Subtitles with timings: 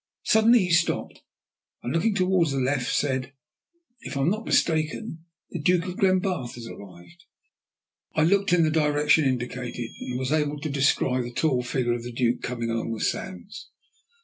[0.23, 1.21] Suddenly he stopped,
[1.83, 3.33] and looking towards the left said
[3.99, 7.25] "If I am not mistaken, the Duke of Glenbarth has arrived."
[8.15, 12.01] I looked in the direction indicated, and was able to descry the tall figure of
[12.01, 13.69] the Duke coming along the sands.